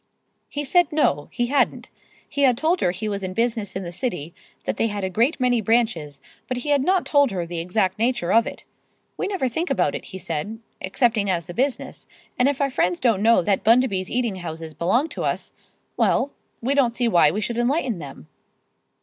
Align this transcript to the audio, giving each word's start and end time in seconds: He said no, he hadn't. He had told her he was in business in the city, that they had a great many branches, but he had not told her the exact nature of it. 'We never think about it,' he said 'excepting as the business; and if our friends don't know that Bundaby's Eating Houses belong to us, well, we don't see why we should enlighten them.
He 0.49 0.63
said 0.65 0.91
no, 0.91 1.29
he 1.31 1.45
hadn't. 1.45 1.91
He 2.27 2.41
had 2.41 2.57
told 2.57 2.81
her 2.81 2.89
he 2.89 3.07
was 3.07 3.21
in 3.21 3.35
business 3.35 3.75
in 3.75 3.83
the 3.83 3.91
city, 3.91 4.33
that 4.63 4.77
they 4.77 4.87
had 4.87 5.03
a 5.03 5.11
great 5.11 5.39
many 5.39 5.61
branches, 5.61 6.19
but 6.47 6.57
he 6.57 6.69
had 6.69 6.83
not 6.83 7.05
told 7.05 7.29
her 7.29 7.45
the 7.45 7.59
exact 7.59 7.99
nature 7.99 8.33
of 8.33 8.47
it. 8.47 8.63
'We 9.15 9.27
never 9.27 9.47
think 9.47 9.69
about 9.69 9.93
it,' 9.93 10.05
he 10.05 10.17
said 10.17 10.57
'excepting 10.81 11.29
as 11.29 11.45
the 11.45 11.53
business; 11.53 12.07
and 12.39 12.49
if 12.49 12.61
our 12.61 12.71
friends 12.71 12.99
don't 12.99 13.21
know 13.21 13.43
that 13.43 13.63
Bundaby's 13.63 14.09
Eating 14.09 14.37
Houses 14.37 14.73
belong 14.73 15.07
to 15.09 15.23
us, 15.23 15.53
well, 15.97 16.31
we 16.63 16.73
don't 16.73 16.95
see 16.95 17.07
why 17.07 17.29
we 17.29 17.39
should 17.39 17.59
enlighten 17.59 17.99
them. 17.99 18.27